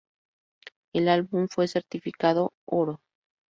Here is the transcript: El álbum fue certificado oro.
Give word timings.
El 0.93 1.07
álbum 1.09 1.47
fue 1.47 1.67
certificado 1.67 2.53
oro. 2.67 3.01